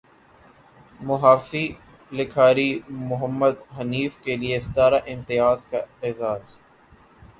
صحافی 0.99 1.65
لکھاری 2.11 2.69
محمد 3.01 3.55
حنیف 3.79 4.17
کے 4.23 4.35
لیے 4.37 4.59
ستارہ 4.59 4.99
امتیاز 5.07 5.65
کا 5.65 5.81
اعزاز 6.03 6.57